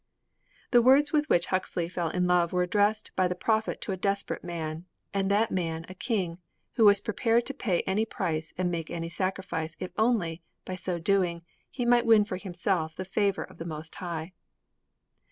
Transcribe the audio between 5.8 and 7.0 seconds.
a king who was